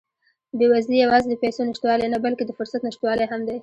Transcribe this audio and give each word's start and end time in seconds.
بېوزلي 0.57 0.97
یوازې 1.03 1.27
د 1.29 1.35
پیسو 1.43 1.61
نشتوالی 1.69 2.07
نه، 2.13 2.17
بلکې 2.25 2.43
د 2.45 2.51
فرصت 2.57 2.81
نشتوالی 2.87 3.25
هم 3.31 3.41
دی. 3.47 3.57